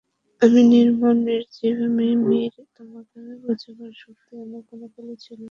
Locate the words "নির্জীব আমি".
1.27-2.07